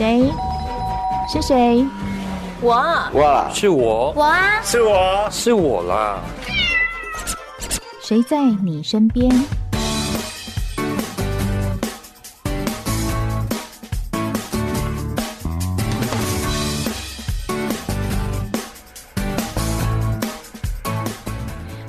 [0.00, 0.32] 谁？
[1.30, 1.86] 是谁？
[2.62, 2.72] 我。
[2.72, 4.10] 哇，是我。
[4.16, 6.18] 我啊，是我，是我啦。
[8.02, 9.30] 谁在你身边？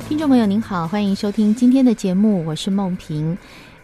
[0.09, 3.37] 听众朋友您好，欢迎收听今天的节目，我是梦萍。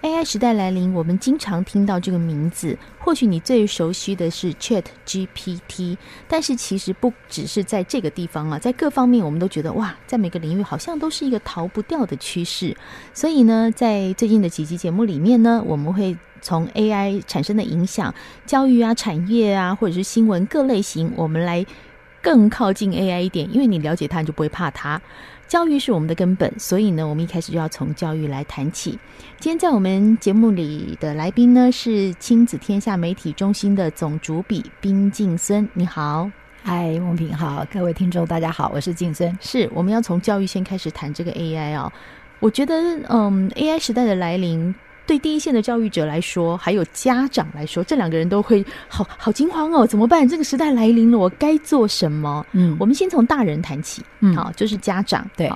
[0.04, 2.77] AI 时代来临，我们经常听到这个名字。
[3.00, 12.75] 或许你最熟悉的是 Chat GPT，但是其实不只是在这个地方啊，在各方面我们都觉得哇，在每个领域好像都是一个逃不掉的趋势。
[13.13, 18.14] 所以呢，在最近的几集节目里面呢，我们会从 AI 产生的影响、
[18.45, 21.66] 教育啊、产业啊，或者是新闻各类型，我们来
[22.22, 25.02] 更靠近 AI 一点，因为你了解它，你就不会怕它。
[25.48, 29.00] 教育是我们的根本，所以呢，我们一开始就要从教育来谈起。
[29.40, 35.68] 今天在我们节目里的来宾呢，是亲子天下媒体中心的总主笔冰静森。
[35.73, 36.30] 你好，
[36.64, 39.38] 嗨，孟平好，各位听众大家好，我是静森。
[39.39, 41.89] 是，我们要从教育先开始谈这个 AI 哦。
[42.39, 42.76] 我觉得，
[43.09, 44.76] 嗯，AI 时代的来临。
[45.08, 50.27] 对第一线的教育者来说，还有家长来说，这两个人都会好好惊慌哦，怎么办？
[50.27, 52.45] 这个时代来临了，我该做什么？
[52.52, 55.49] 嗯，我们先从大人谈起，嗯，好，就是家长，对，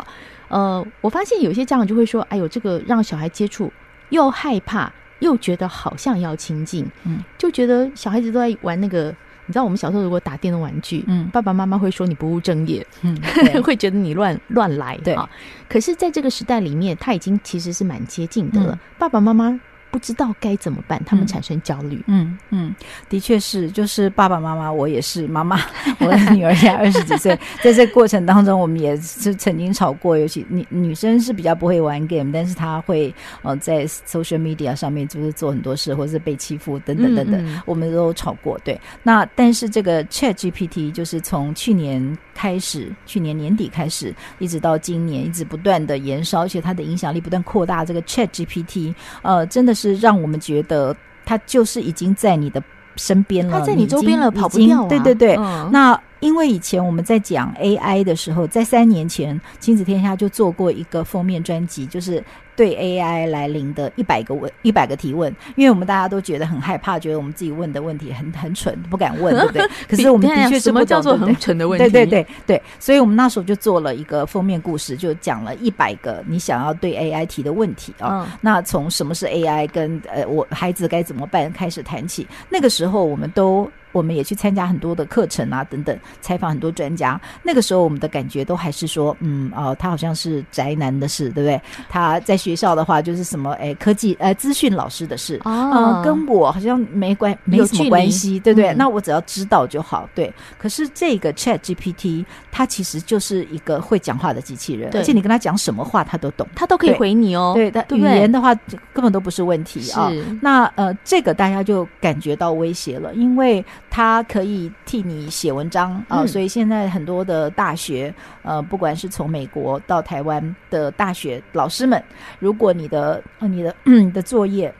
[0.47, 3.71] 呃，我发现有些家长就会说，哎呦，这个让小孩接触
[4.09, 9.13] 又害怕，又觉得好像要亲近，嗯，就觉得小孩子都在玩那个。
[9.51, 13.13] 你知道我们小时候如果打电动玩具，嗯，爸爸妈妈会说你不务正业，嗯，
[13.61, 15.29] 会觉得你乱乱来，对啊。
[15.67, 18.73] 可是，在这个时代里面，他已经其实是蛮接近的了。
[18.73, 19.59] 嗯，爸爸妈妈。
[19.91, 22.01] 不知道该怎么办，他们产生焦虑。
[22.07, 22.73] 嗯嗯，
[23.09, 25.59] 的确是，就是爸爸妈妈，我也是妈妈，
[25.99, 30.17] 我的女儿现在 二十几岁，在这个过程当中，我们也是曾经吵过。
[30.17, 38.57] 尤其女女生是比较不会玩 game，但是她会呃在 social media 上面就是做很多事，或者是被欺负等等等等，嗯嗯，我们都吵过。
[38.63, 47.83] 对，那但是这个 Chat GPT 就是从去年开始，去年年底开始，一直到今年，一直不断的延烧，而且它的影响力不断扩大。
[47.83, 49.80] 这个 Chat GPT，呃，真的是。
[49.81, 52.61] 是让我们觉得他就是已经在你的
[52.95, 54.87] 身边了，他在你周边了，跑不掉啊。
[54.87, 55.99] 对对对，嗯、那。
[56.21, 62.23] 因为以前我们在讲 AI 的时候，在三年前，亲子天下就做过一个封面专辑，就是
[62.61, 65.35] 对 AI 来临的一百个问、一百个提问。
[65.55, 69.67] 因为我们大家都觉得很害怕，觉得我们自己问的问题很很蠢，不敢问， 对不对？
[69.89, 71.89] 可是我们的确是什么叫做很蠢的问题？
[71.89, 78.27] 对对对对，所以我们那时候就做了一个封面故事，就讲了一百个你想要对 AI 提的问题啊。
[78.29, 82.27] 嗯、那从什么是 AI，跟呃我孩子该怎么办开始谈起。
[82.47, 83.67] 那个时候我们都。
[83.91, 87.19] 我们也去参加很多的课程啊，等等，采访很多专家。
[87.43, 91.61] 那个时候，我们的感觉都还是说，嗯，哦，他好像是宅男的事，对不对？
[91.89, 98.69] 他在学校的话，就是什么，哎，科技，呃，资讯老师的事，啊、呃，跟我好像没关，没什么关系，对不对？
[98.69, 100.33] 嗯、那我只要知道就好，对。
[100.57, 107.53] 可是这个 Chat GPT，它其实就是一个会讲话的机器人，而且你跟他讲什么话，他都懂，他都可以回你哦。
[107.55, 108.53] 对，他语言的话
[108.93, 110.09] 根本都不是问题啊。
[110.09, 113.63] 是那呃，这个大家就感觉到威胁了，因为。
[113.91, 122.01] 他可以替你写文章啊，呃，所以现在很多的大学，呃，不管是从美国到台湾的大学老师们，
[122.39, 124.73] 如果你的呃你的嗯的作业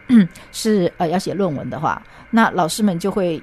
[0.54, 3.42] 是呃要写论文的话，那老师们就会，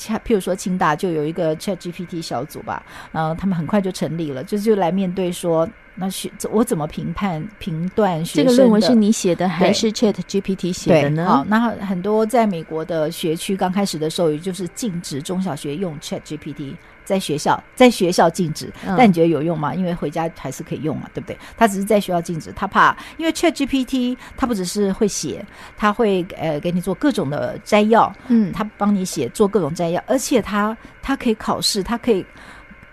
[0.00, 5.68] 譬如说清大就有一个 ChatGPT 小组吧，然后他们很快就成立了，就就来面对说。
[5.96, 8.42] 那学我怎么评判评断学？
[8.42, 11.26] 这个论文是你写的还是 Chat GPT 写的呢？
[11.26, 16.74] 好，那很多在美国的学区刚开始的时候，也就是禁止中小学用 Chat GPT，
[17.04, 18.72] 在学校在学校禁止。
[18.86, 19.74] 嗯、但你觉得有用吗？
[19.74, 21.38] 因为回家还是可以用嘛，对不对？
[21.56, 25.44] 他只是在学校禁止，他怕，因为 Chat GPT 他不只是会写，
[25.76, 32.24] 他会呃给你做各种的摘要，嗯，他帮你写做各种摘要，而且他他可以考试，他可以。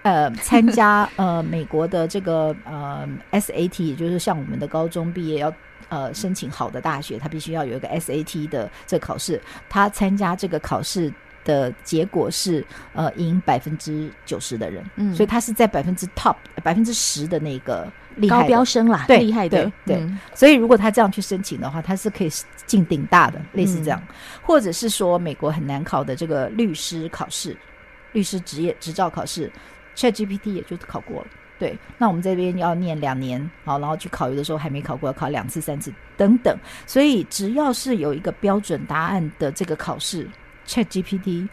[0.03, 5.53] 呃，参加 呃美国的这个呃 SAT，也就是像我们的高中毕业要
[5.89, 9.41] 呃申请好的大学，他必须要有一个 SAT 的这考试。
[9.67, 11.11] 他参加这个考试
[11.47, 12.63] 的结果是
[12.93, 19.95] 呃赢百分之九十的人，嗯，所以他是在百分之 top 百分之十的那个厉害高飙升啦，对，厉害的，对。
[19.95, 22.29] 对嗯、所以如果他这样去申请的话，他是可以
[22.65, 27.55] 进顶大的，类似这样，嗯、或者是说美国很难考的这个律师考试，
[28.11, 29.49] 律师职业执照考试。
[29.95, 31.27] ChatGPT 也就考过了，
[31.57, 31.75] 对。
[31.97, 36.55] 那我们这边要念两年，好，然后去考，有的时候还没考过，要考两次、三次等等。
[36.85, 40.29] 所以只要是有一个标准答案的这个考试
[40.67, 41.47] ，ChatGPT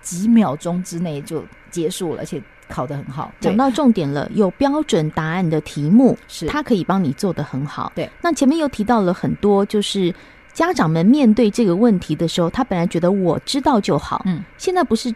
[0.00, 3.30] 几秒钟之内就结束了，而且考得很好。
[3.38, 7.92] 讲到重点了，有标准答案的题目，是它可以帮你做得很好。
[7.94, 8.10] 对。
[8.22, 10.14] 那前面又提到了很多，就是。
[10.56, 15.14] 家长们面对这个问题的时候，他本来觉得我知道就好，嗯，现在不是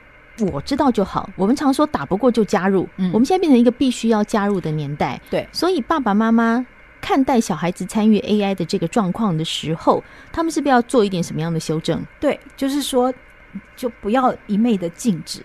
[0.53, 1.31] 我知道就好。
[1.35, 5.49] 我们常说打不过就加入，嗯，我们现在变成一个必须要加入的年代，对。
[5.51, 6.67] 所以爸爸妈妈
[7.01, 12.05] 看待小孩子参与 AI 的这个状况的时候，他们是不是要做一点什么样的修正？
[12.21, 13.11] 对，就是说，
[13.77, 15.43] 就不要一昧的禁止。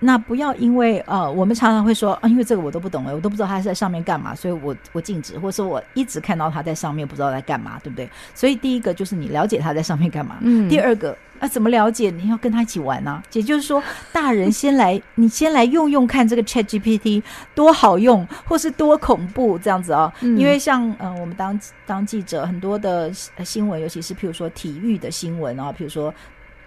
[0.00, 8.08] 那不要因为呃，我们常常会说啊，因为这个我都不懂了，我都不知道他在上面干嘛，所以我我禁止，或者说我一直看到他在上面不知道在干嘛，对不对？
[8.32, 10.68] 所以第一个就是你了解他在 上面干嘛，嗯。
[10.68, 12.10] 第二个啊，怎么了解？
[12.10, 13.20] 你要跟他一起玩啊。
[13.32, 17.20] 也就是说，大人先来，你先来用用看这个 ChatGPT
[17.56, 20.38] 多好用，或是多恐怖这样子啊、哦嗯。
[20.38, 26.14] 因为像嗯、呃，我们当当记者，很多的新闻，尤其是譬如说体育的新闻啊，譬如说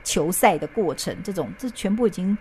[0.03, 2.38] 球赛的过程这种，这全部已经。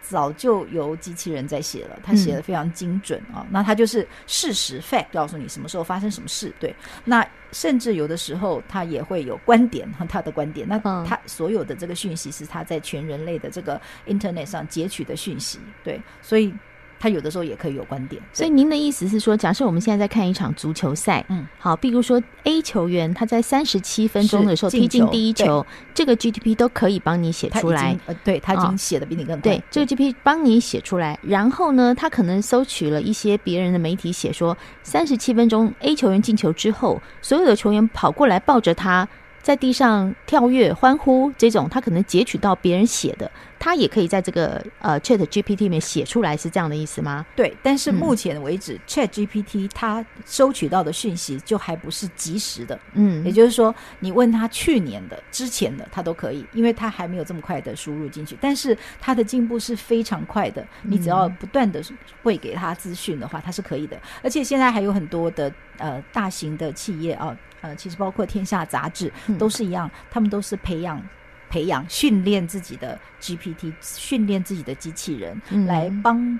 [0.00, 3.46] 早就由机器人在写了，他写的非常精准啊、嗯哦。
[3.50, 6.50] 那他就是事实 fact 告诉你什么时候发生什么事。
[6.58, 6.74] 对，
[7.04, 10.66] 那甚至有的时候他也会有观点和他的观点。
[10.66, 15.58] 那他所有的这个讯息是他在全人类的这个 internet 上截取的讯息。
[15.84, 16.54] 对，所以。
[16.98, 25.64] 他有的时候也可以有观点，所以您的意思是说，假设我们现在在看一场足球赛，嗯，好，比如说 A 球员他在三十七分钟的时候踢进第一球，
[25.94, 39.08] 这个 GDP 都可以帮你写出来，呃，对，他已经写的比你更快，对，这个 GTP 帮你写出来，然后呢，他可能搜取了一些别人的媒体写说，三十七分钟 A 球员进球之后，所有的球员跑过来抱着他。
[39.48, 47.24] 在地上跳跃、欢呼，这种他可能截取到别人写的，他也可以在这个呃 Chat GPT 里面写出来，是这样的意思吗？
[47.34, 61.82] 对，但是目前为止、嗯、Chat GPT 它收取到的讯息就还不是及时的，嗯，也就是说，你问他去年的、之前的，他都可以，因为他还没有这么快的输入进去，但是他的进步是非常快的，你只要不断的
[62.22, 67.34] 会给他资讯的话，他是可以的，而且现在还有很多的呃大型的企业啊。
[67.60, 71.02] 呃，其实包括《天下》杂志都是一样，嗯，他们都是培养、
[71.50, 76.38] 培养、训练自己的 GPT，训练自己的机器人，嗯，来帮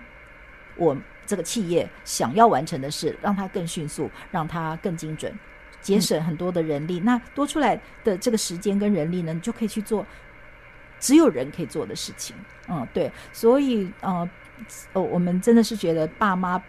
[0.77, 5.37] 我这个企业想要完成的事，让它更迅速，让它更精准，
[5.81, 7.01] 节省很多的人力。
[7.01, 10.07] 嗯，那多出来的这个时间跟人力呢，你就可以去做
[11.01, 12.37] 只有人可以做的事情。
[12.69, 14.29] 嗯，对，所以呃，
[14.93, 16.63] 哦，我们真的是觉得爸妈。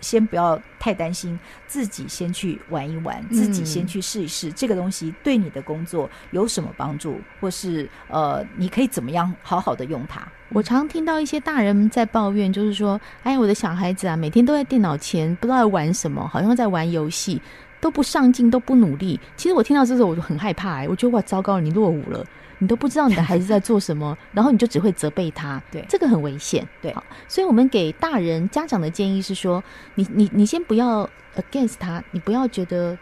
[0.00, 10.20] 先不要太担心，自己先去玩一玩，自己先去试一试、嗯、这个东西对你的工作有什么帮助，或是呃，你可以怎么样好好的用它。
[10.50, 17.40] 我常听到一些大人在抱怨，就是说，哎，我的小孩子啊，每天都在电脑前，不知道在玩什么，好像在玩游戏，
[17.80, 19.20] 都不上进，都不努力。
[19.36, 22.26] 其实我听到这时候，我就很害怕、欸，哎，我觉得哇，糟糕，你落伍了。
[22.60, 26.94] 你都不知道你的孩子在做什么，然后你就只会责备他， 对，这个很危险，对。
[26.94, 29.62] 好，所以我们给大人家长的建议是说，
[29.94, 32.96] 你你你先不要 against 他，你不要觉得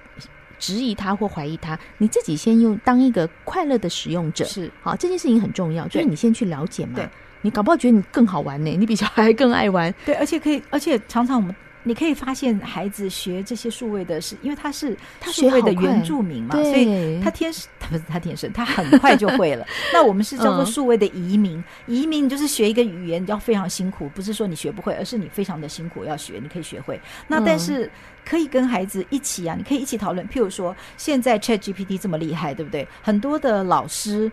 [0.59, 7.09] 质疑他或怀疑他，你自己先用当一个快乐的使用者，是好，这件事情很重要，就是你先去了解嘛，对，
[7.43, 11.55] 你搞不好觉得你更好玩呢，你比小孩更爱玩，对，而且可以，而且常常我们。
[11.89, 14.95] 你可以发现，孩子学这些数位的是，因为他是
[15.33, 19.67] 数位的原住民嘛，所以他天生他不是他天生，他很快就会了。
[19.91, 21.57] 那我们是叫做数位的移民，
[21.87, 27.01] 嗯，移民就是学一个语言，你要非常辛苦，不是说你学不会，而是你非常的辛苦要学，你可以学会。
[27.27, 27.91] 那但是
[28.23, 30.29] 可以跟孩子一起啊，你可以一起讨论。
[30.29, 32.87] 譬如说，现在 ChatGPT 这么厉害，对不对？
[33.03, 34.31] 很多的老师。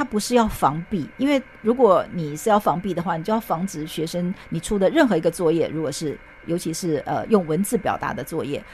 [0.00, 8.64] 他不是要防弊，因为如果你是要防弊的话，你就要防止学生你出的任何一个作业，如果是尤其是呃用文字表达的作业，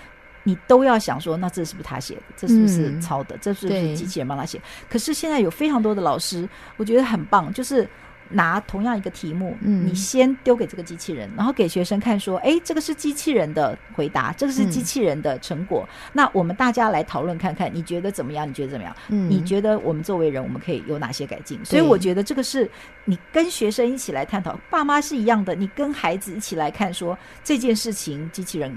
[0.44, 2.22] 你都要想说，那这是不是他写的？
[2.36, 3.34] 这是不是抄的？
[3.34, 4.62] 嗯、这是不是机器人帮他写？
[4.88, 7.88] 可是现在有非常多的老师，我觉得很棒，就是。
[8.30, 15.86] 拿同样一个题目，嗯，你先丢给这个机器人，然后给学生看，说，哎，这个是机器人的回答，这个是机器人的成果。
[15.88, 18.48] 嗯、那我们大家来讨论看看，你觉得怎么样？
[18.48, 18.96] 你觉得怎么样？
[19.08, 21.58] 嗯，你觉得我们作为人，我们可以有哪些改进？
[21.64, 22.70] 所以我觉得这个是
[23.04, 28.74] 你跟学生一起来探讨，爸妈是一样的，你跟孩子一起来看，说这件事情，机器人。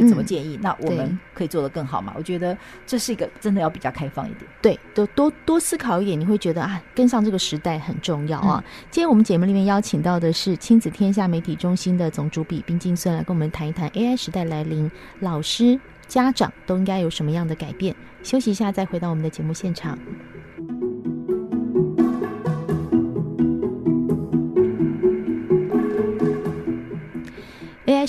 [0.00, 0.60] 会怎么建议、嗯？
[0.62, 2.12] 那我们可以做得更好吗？
[2.16, 2.56] 我觉得
[2.86, 4.50] 这是一个真的要比较开放一点。
[4.60, 8.62] 对，多多多思考一点，你会觉得啊，跟上这个时代很重要啊。
[8.64, 17.94] 嗯、今天我们节目里面邀请到的是亲子天下媒体中心的总主笔冰静孙来跟我们谈一谈 AI 时代来临，老师、家长都应该有什么样的改变。
[18.22, 19.98] 休息一下，再回到我们的节目现场。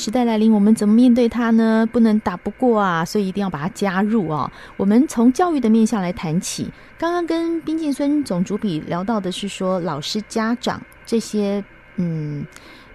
[0.03, 1.87] 时代来临，我们怎么面对它呢？
[1.89, 4.51] 不能打不过啊，所以一定要把它加入啊。
[4.75, 6.69] 我们从教育的面向来谈起。
[6.97, 11.63] 刚刚跟宾静孙总主笔聊到的是说，老师、家长这些，
[11.95, 12.45] 嗯，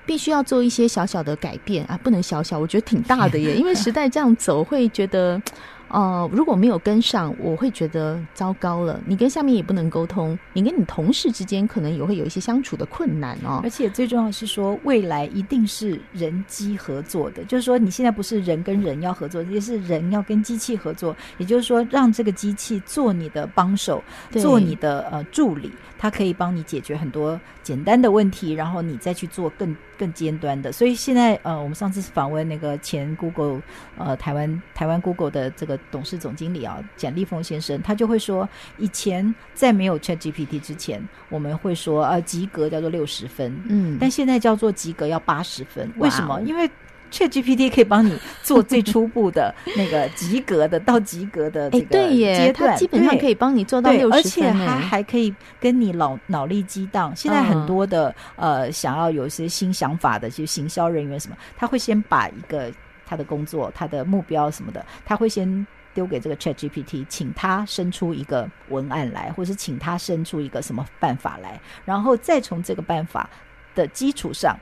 [0.05, 3.57] 必须要做一些小小的改变啊，不能小小，我觉得挺大的耶。
[3.57, 5.41] 因为时代这样走，会觉得
[5.89, 9.01] 呃，如果没有跟上，我会觉得糟糕了。
[9.07, 13.61] 你跟下面也不能沟通，你跟你同事之间可能也会有一些相处的困难哦。
[13.65, 21.17] 而且最重要的是说，未来一定是人机合作的，就是说你现在不是人跟人要合作，也是人要跟机器合作。
[21.39, 30.71] 也就是说，让这个机器做你的帮手，做你的呃助理，它可以帮你解决很多简单的问题，然后你再去做更更尖端的。
[30.71, 33.63] 所以现在呃，我们上次访问那个前 Google
[33.97, 35.78] 呃台湾台湾 Google 的这个。
[35.91, 46.41] 董事总经理啊，简立峰先生，他就会说，以前在没有 ChatGPT 之前，我们会说呃及格叫做六十分，嗯，但现在叫做及格要八十分，为什么？
[46.43, 46.71] 因为
[47.11, 57.17] ChatGPT 可以帮你做最初步的那个及格的到及格的这个阶段，欸、对耶，它基本上可以帮你做到六十分，而且它还可以跟你脑脑力激荡。
[57.17, 62.71] 现在很多的、嗯、呃想要有一些新想法的，就行销人员什么，他会先把一个。
[63.09, 73.29] 他的工作、他的目标什么的，他会先丢给这个 ChatGPT，请他生出一个文案来，或是请他生出一个什么办法来，然后再从这个办法
[73.75, 74.55] 的基础上，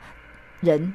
[0.61, 0.95] 人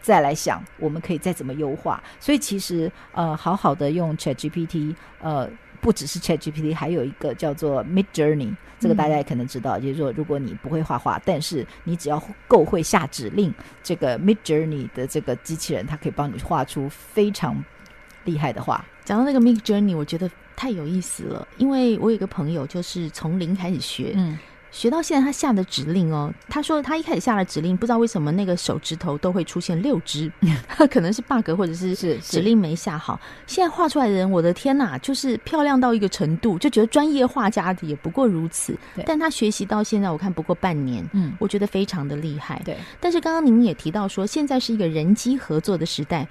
[0.00, 2.02] 再来想我们可以再怎么优化。
[2.20, 5.50] 所以其实呃，好好的用 ChatGPT，呃。
[5.80, 17.62] 不只是 ChatGPT，还有一个叫做 Midjourney，这个大家也可能知道，嗯、就是说，如果你不会画画，但是你只要够会下指令，这个 Midjourney 的这个机器人，它可以帮你画出非常
[18.24, 18.84] 厉害的画。
[19.04, 24.38] 讲到那个 Midjourney，我觉得太有意思了，因为我有一个朋友就是从零开始学，嗯。
[24.70, 30.30] 学到现在，他下的指令哦，他说他一开始下了指令，不知道为什么那个手指头都会出现六只，
[30.90, 33.20] 可能是 bug 或者是指令没下好。
[33.46, 38.78] 现在画出来的人，我的天哪，就是漂亮到一个程度，就觉得专业画家的也不过如此。
[39.04, 42.62] 但他学习到现在，我看不过半年，嗯，我觉得非常的厉害。
[42.64, 46.26] 对，但是刚刚您也提到说，现在是一个人机合作的时代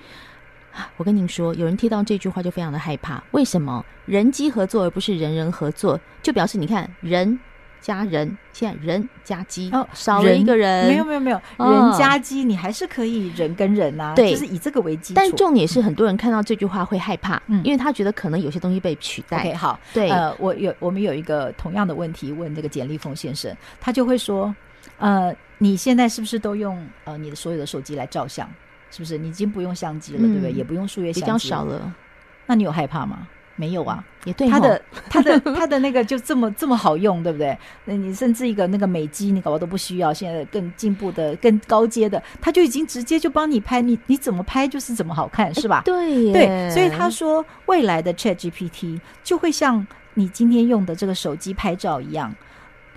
[0.73, 3.21] 啊，我跟您说，有人听到这句话就非常的害怕。
[3.31, 5.99] 为什么人机合作而不是人人合作？
[6.23, 7.37] 就表示你看人。
[7.81, 15.13] 加人，现在人加鸡哦，少了一个人，没有没有没有，人加鸡，你还是可以人跟人呐、啊，对，就是以这个为基础。
[15.15, 19.39] 但重点是，很多人看到这句话会害怕，嗯，因为他觉得可能有些东西被取代。
[19.39, 24.53] OK，好，对，呃，我有我们有一个同样的问题问这个简立峰先生，他就会说，
[24.97, 28.49] 呃，你现在是不是都用呃你的所有的手机来照相？
[28.91, 30.51] 是不是你已经不用相机了，嗯、对不对？
[30.51, 31.93] 也不用数位相机，比较少了。
[32.47, 33.27] 那你有害怕吗？
[33.59, 37.57] 没有啊，也对，他的 他的他的那个就这么这么好用，对不对？
[37.83, 40.13] 那你甚至一个那个美肌，你搞不好都不需要。
[40.13, 45.81] 现在更进步的、更高阶的，他就已经直接就帮你拍，你你怎么拍就是怎么好看，是吧？
[45.83, 52.33] 对对，所以他说未来的 ChatGPT 就会像你今天用的这个手机拍照一样。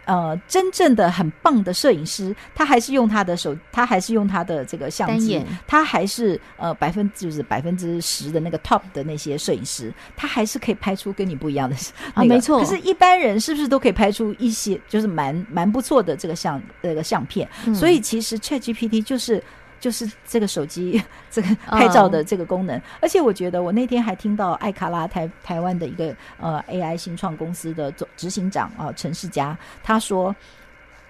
[0.04, 11.76] 呃，真正的很棒的摄影师，他还是用他的手，他还是用他的这个相机，他还是呃百分就是百分之十的那个 top 的那些摄影师，他还是可以拍出跟你不一样的、
[12.16, 12.58] 那个、啊，没错。
[12.58, 17.48] 可是，一般人是不是都可以拍出一些就是蛮蛮不错的这个相这个相片？
[17.66, 19.42] 嗯、所以，其实 ChatGPT 就是。
[19.82, 30.34] 就是这个手机 这个拍照的这个功能，而且我觉得我那天还听到艾卡拉台台湾的一个呃 AI 新创公司的总执行长啊陈世佳他说，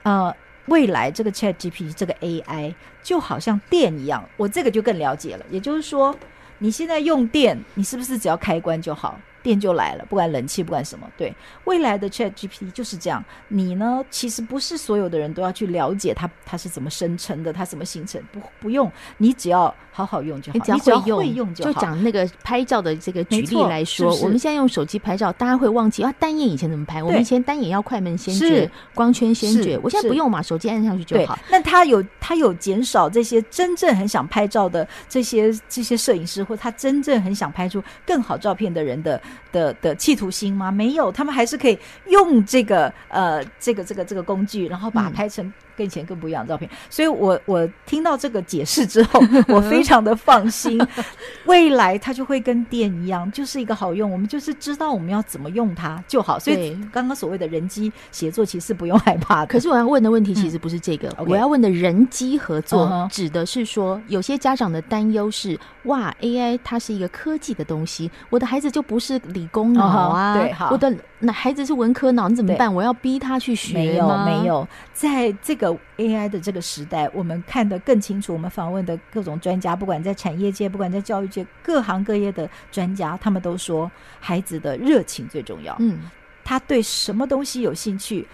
[0.04, 0.34] 呃
[0.66, 6.16] 未来这个 ChatGPT 这个 AI 就好像电一样，我这个就更了解了，也就是说
[6.56, 9.20] 你现在用电，你是不是只要开关就好？
[9.42, 11.34] 电就来了，不管冷气，不管什么，对
[11.64, 13.22] 未来的 ChatGPT 就是这样。
[13.48, 20.54] 你呢，其实不是所有的人都要去了解它，它是怎么生成的，它怎么形成，不不用，你只要好好用就好。
[20.54, 21.72] 你只要会用，会用就好。
[21.72, 27.02] 就讲那个拍照的这个举例来说，是是我们现在用手机拍照，大家会忘记啊，单眼以前怎么拍？
[27.02, 31.38] 我们以前单眼要快门先决，光圈先决，我现在不用嘛，手机按上去就好。
[31.50, 39.20] 那它有它有减少这些真正很想拍照的这些这些摄影师，或他真正很想拍出更好照片的人的。
[39.50, 40.70] 的的企图心吗？
[40.70, 45.52] 没有，他们还是可以用这个呃这个这个这个工具，然后把它拍成。
[45.76, 50.80] 跟以前更不一样的照片，所以我我听到这个解释之后，我非常的放心。
[51.46, 56.38] 未来它就会跟电一样，就是一个好用，我们就是知道我们要怎么用它就好。
[56.38, 59.46] 所以刚刚所谓的人机协作，其实不用害怕的。
[59.46, 72.74] 可是我要问的问题其实不是这个，嗯、我要问的人机合作.指的是说，有些家长的担忧是：哇，AI 它是一个科技的东西，我的孩子就不是理工脑啊，对，好，我的那孩子是文科脑，你怎么办？
[72.74, 73.74] 我要逼他去学？
[73.74, 75.76] 没有，没有，在这个。
[75.98, 78.32] AI 的这个时代，我们看得更清楚。
[78.32, 83.88] 我们访问的各种专家，不管在产业界，不管在教育界，各行各业的专家，他们都说，
[84.18, 85.76] 孩子的热情最重要。
[85.78, 86.00] 嗯，
[86.42, 88.26] 他对什么东西有兴趣？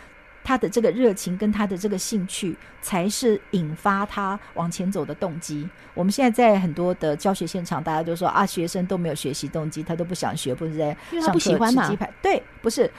[0.48, 5.68] 他的这个热情跟他的这个兴趣，才是引发他往前走的动机。
[5.92, 12.10] 我们现在在很多的教学现场，大家都说啊，学生都没有学习动机，他都不想学，不是在上课吃鸡排。
[12.22, 12.90] 对，不是。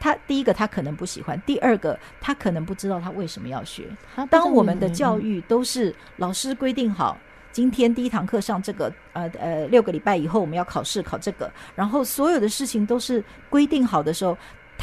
[0.00, 3.84] 他第一个，他可能不喜欢；第二个，他可能不知道他为什么要学。
[4.30, 7.18] 当我们的教育都是老师规定好，
[7.52, 14.34] 今天第一堂课上这个，呃呃，六个礼拜以后我们要考试考这个，然后所有的事情都是规定好的时候。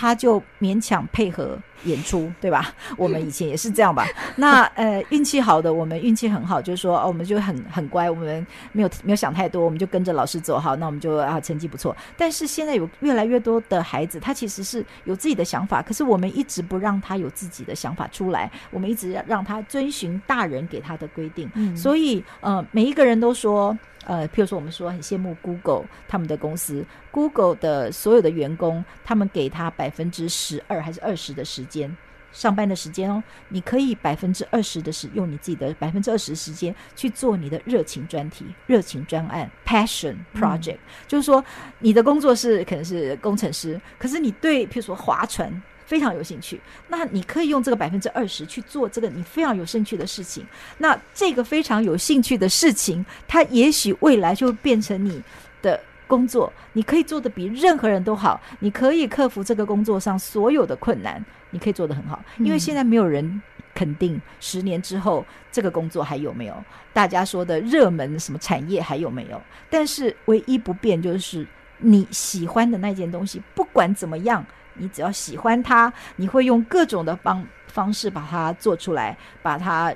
[0.02, 2.74] 他就勉强配合演出，对吧？
[2.98, 4.04] 我们以前也是这样吧。
[4.36, 11.96] 那呃，运气好的，我们运气很好，就是说哦，我们就很很乖，我们没有没有想太多，我们就跟着老师走好，那我们就啊成绩不错。
[12.18, 21.48] 但是现在有越来越多的孩子，他其实是有自己的想法，可是我们一直不让他有自己的想法出来，我们一直要让他遵循大人给他的规定。
[21.54, 23.78] 嗯，所以呃，每一个人都说。
[24.06, 31.96] 呃，譬如说，我们说很羡慕 Google 他们的公司，Google 的所有的员工，他们给他百分之十二还是二十的时间
[32.32, 40.80] 上班的时间哦，你可以百分之二十的时用你自己的百分之二十的时间去做你的热情专题、热情专案 （passion project），嗯。
[41.08, 41.44] 就是说，
[41.80, 45.62] 你的工作是可能是工程师，可是你对譬如说划船。
[45.92, 46.58] 非常有兴趣，
[46.88, 50.46] 那你可以用这个百分之二十去做这个你非常有兴趣的事情。
[50.78, 55.22] 那这个非常有兴趣的事情，它也许未来就会变成你
[55.62, 56.50] 的工作。
[56.72, 62.24] 你可以做得比任何人都好，你可以克服这个工作上所有的困难，你可以做得很好。
[62.38, 63.42] 因为现在没有人
[63.76, 66.56] 肯定十年之后这个工作还有没有，
[66.94, 69.42] 大家说的热门什么产业还有没有。
[69.70, 71.46] 但是唯一不变就是
[71.80, 74.46] 你喜欢的那件东西，不管怎么样。
[74.74, 79.94] 你只要喜欢它，你会用各种的方方式把它做出来，把它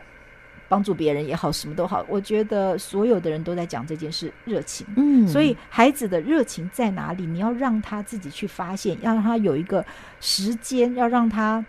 [0.67, 2.05] 帮助别人也好，什么都好。
[2.09, 4.85] 我觉得所有的人都在讲这件事，热情。
[4.97, 7.25] 嗯，所以孩子的热情在哪里？
[7.25, 9.83] 你要让他自己去发现，要让他有一个
[10.19, 11.65] 时间，要让他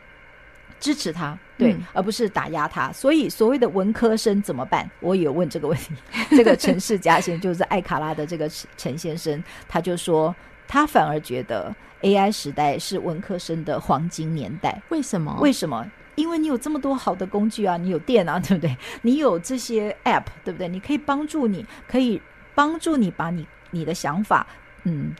[0.80, 2.90] 支持他，对，嗯、而不是打压他。
[2.90, 4.90] 所以所谓的文科生怎么办？
[4.98, 5.94] 我也有问这个问题。
[6.30, 10.34] 这个陈世家先生就是艾卡拉的这个陈先生，他就说。
[10.68, 14.80] 他反而觉得 AI 时代是文科生的黄金年代。
[14.88, 15.36] 为什么？
[15.40, 15.86] 为什么？
[16.14, 18.76] 因为你有这么多好的工具啊，你有电啊， 对不对？
[19.02, 20.68] 你有这些 App，对不对？
[20.68, 22.20] 你可以帮助你，可以
[22.54, 24.46] 帮助你把你你的想法，
[24.84, 25.14] 嗯。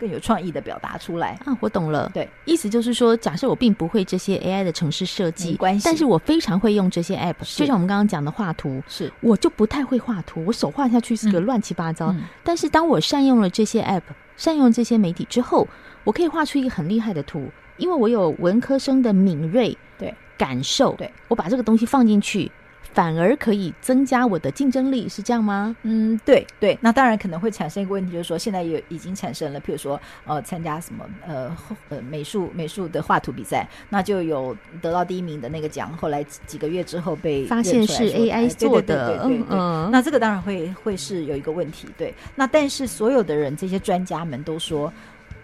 [0.00, 1.58] 更有创意的表达出来啊！
[1.58, 12.12] 我懂了，对，意思就是说，假设我并不会这些 AI 的城市设计，关系，但是我非常会用这些 App，就像我们刚刚讲的画图，是，我就不太会画图，我手画下去是个乱七八糟。
[12.12, 14.02] 嗯嗯、但是当我善用了这些 App，
[14.38, 15.68] 善用这些媒体之后，
[16.04, 22.50] 我可以画出一个很厉害的图，因为我有文科生的敏锐对感受，对，我把这个东西放进去。
[22.92, 25.76] 反而可以增加我的竞争力，是这样吗？
[25.82, 26.76] 嗯，对对。
[26.80, 31.56] 那当然可能会产生一个问题，就是说现在也已经产生了，譬如说呃，参加什么呃
[31.90, 39.46] 呃美术美术的画图比赛，那就有得到第一名的那个奖，后来几个月之后被发现是 AI 做的，对对对对对。
[39.50, 42.12] 嗯，那这个当然会会是有一个问题，对。
[42.34, 44.92] 那但是所有的人，这些专家们都说，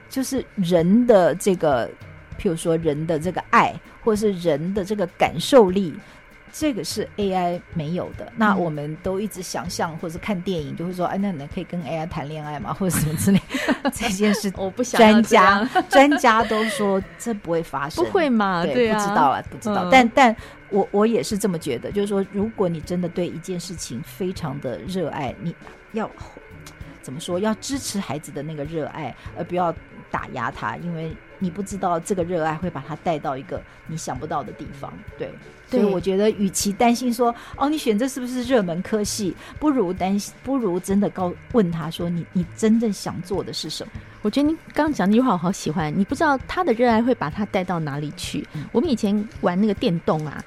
[0.08, 1.88] 就是人的这个，
[2.38, 5.94] 譬如说人的这个爱，或者是人的这个感受力。
[6.56, 12.72] 这个是 AI 没有的，那我们都一直想象或者看电影，就会说，哎，那你可以跟 AI 谈恋爱吗？
[12.78, 13.42] 或者什么之类。
[13.92, 15.00] 这件事 我不想。
[15.00, 18.62] 专家专家都说这不会发生，不会嘛？
[18.62, 19.84] 对，对啊，不知道啊，不知道。
[19.86, 20.36] 嗯、但但
[20.70, 25.52] 我我也是这么觉得，就是说，如果你真的对一件事情非常的热爱，你
[25.90, 26.08] 要
[27.02, 27.40] 怎么说？
[27.40, 29.74] 要支持孩子的那个热爱，而不要
[30.08, 31.12] 打压他，因为
[31.44, 34.90] 你不知道这个热爱会把他带到一个你想不到的地方。
[35.18, 35.28] 对。
[35.66, 43.92] 所以我觉得，与其担心说哦，你选这是不是热门科系，不如担心，不如真的告问他说，你你真正想做的是什么？
[44.22, 48.46] 我觉得你刚刚讲的一句话我好喜欢，你不知道他的热爱会把他带到哪里去。
[48.54, 48.64] 嗯。
[48.72, 50.42] 我们以前玩那个电动啊，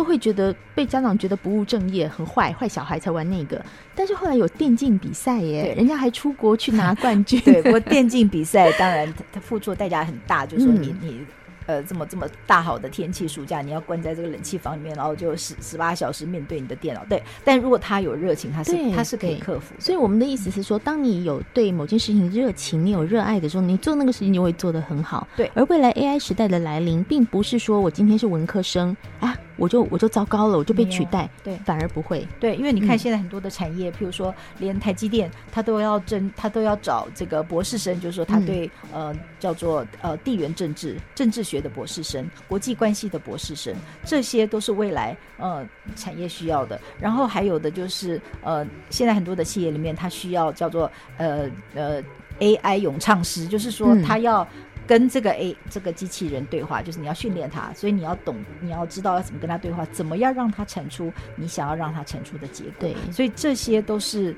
[0.00, 3.62] 都都会觉得被家长觉得不务正业、很坏、坏小孩才玩那个。
[3.94, 7.38] 但是后来有电竞比赛耶，人家还出国去拿冠军。
[7.44, 11.20] 对，不过电竞比赛当然他付出的代价很大，就是说你你。
[11.66, 17.04] 呃，这么这么大好的天气，暑假你要关在这个冷气房里面，然后就十十八小时面对你的电脑。
[17.04, 19.72] 对，但如果他有热情，他是他是可以克服。
[19.78, 25.28] 所以我们的意思是说，当你有对某件事情热情，你有热爱的时候，你做那个事情就会做得很好。
[25.36, 29.36] 对，而未来 AI 时代的来临，并不是说我今天是文科生啊。
[29.60, 31.28] 我就我就糟糕了，我就被取代。
[31.44, 32.26] 对，反而不会。
[32.40, 45.62] 对，因为你看现在很多的产业，嗯、譬如说连台积电，他都要争，他都要找这个博士生，就是说他对、嗯、呃叫做呃地缘政治、政治学的博士生、国际关系的博士生，这些都是未来呃
[45.94, 46.80] 产业需要的。
[46.98, 52.02] 然后还有的就是呃现在很多的企业里面，他需要叫做呃呃
[52.38, 54.48] AI 咏唱师，就是说他要。
[54.90, 62.72] 跟这个 A 这个机器人对话，就是你要训练它，所以你要懂，你要知道要怎么跟它对话，怎么样让它产出你想要让它产出的结果。
[62.80, 64.34] 对，所以这些都是。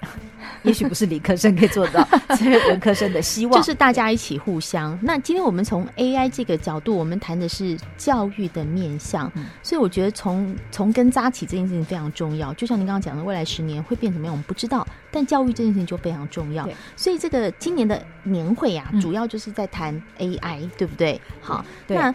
[0.62, 3.54] 也许不是理科生可以做到， 是文科生的希望。
[3.54, 4.98] 就是大家一起互相。
[5.02, 9.30] 那今天我们从 AI 这个角度，我们谈的是教育的面向。
[9.36, 12.52] 嗯、所以我觉得从从根扎起这件事情非常重要。
[12.54, 14.86] 就像您刚刚讲的，未来十年会变怎么样，我们不知道。
[15.10, 16.68] 但教育这件事情就非常重要。
[16.94, 21.20] 所以这个今年的年会啊，主要就是在谈 AI，、嗯、对不对？
[21.40, 22.14] 好，对那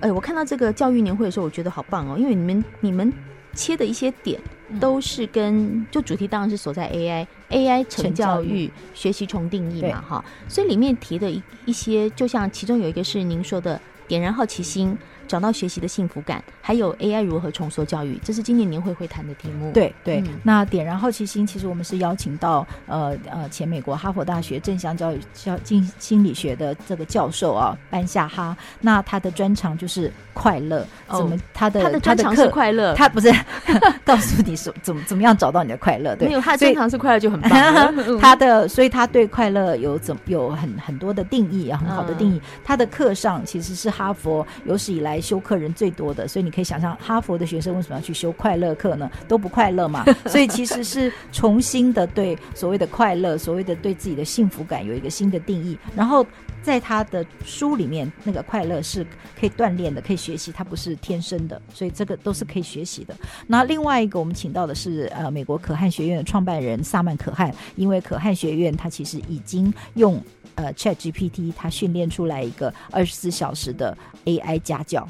[0.00, 3.12] 呃，我看到这个教育年会的时候，我觉得好棒哦，因为你们你们
[3.54, 4.40] 切的一些点。
[4.80, 14.96] 都是跟就主题当然是所在 AI，AI 成教育，学习重定义嘛，哈，所以里面提的一一些，就像其中有一个是您说的点燃好奇心。
[15.26, 19.72] 找到学习的幸福感，还有 AI 如何重塑教育，这是今年年会会谈的题目。
[19.72, 33.32] 对对，嗯、那点燃好奇心，其实我们是邀请到呃呃前美国哈佛大学正向教育教经心理学的这个教授啊班夏哈，那他的专长就是快乐，哦、怎么他的他的专长是快乐，他不是
[34.04, 37.50] 告诉你说怎么怎么样找到你的快乐，对，没有他的专长是快乐就很棒。
[38.20, 42.36] 他的所以他对快乐有怎有很很多的定义啊，很好的定义。
[42.36, 49.10] 嗯、他的课上其实是哈佛有史以来修课人最多的，所以你可以想象哈佛的学生为什么要去修快乐课呢？
[49.28, 55.78] 都不快乐嘛， 所以其实是重新的对所谓的快乐，所谓的对自己的幸福感有一个新的定义。
[55.96, 56.26] 然后
[56.64, 59.06] 在他的书里面，那个快乐是
[59.38, 63.14] 可以锻炼的，可以学习，它不是天生的，所以这个都是可以学习的。
[63.46, 70.18] 那另外一个我们请到的是呃美国可汗学院的创办人萨曼可汗，因为可汗学院他其实已经用
[70.54, 75.06] 呃 Chat GPT 它训练出来一个二十四小时的 AI 家教。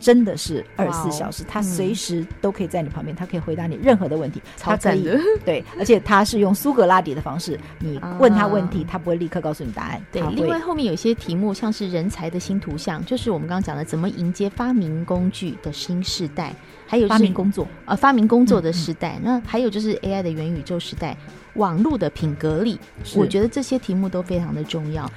[0.00, 4.42] 真的是二十四小时，他随时都可以在你旁边，他可以回答你任何的问题。
[4.56, 10.04] 超赞的，对，而且他是用苏格拉底的方式，你问他问题，他不会立刻告诉你答案。
[10.10, 16.54] 对，另外后面有些题目，像是人才的新图像，就是我们刚刚讲的怎么迎接发明工具的新时代，
[16.86, 19.18] 还有发明工作啊，发明工作的时代。
[19.22, 21.16] 那还有就是 AI 的元宇宙时代，
[21.54, 22.78] 网络的品格力，
[23.14, 25.10] 我觉得这些题目都非常的重要。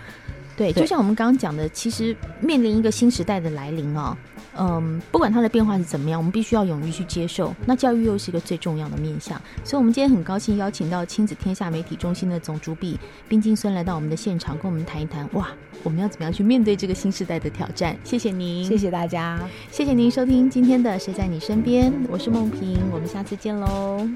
[0.57, 4.15] 对，就像我们刚刚讲的，其实面临一个新时代的来临哦。
[4.57, 7.53] 嗯，不管它的变化是怎么样，我们必须要勇于去接受。
[7.65, 15.27] 那教育又是一个最重要的面向，所以，我们今天很高兴邀请到亲子天下媒体中心的总主笔冰晶孙来到我们的现场，跟我们谈一谈。
[15.33, 15.49] 哇，
[15.83, 17.97] 我们要怎么样去面对这个新时代的挑战？
[18.03, 19.39] 谢谢您，谢谢大家，
[19.71, 24.07] 谢谢您收听今天的《谁在你身边》，我是梦萍，我们下次见喽。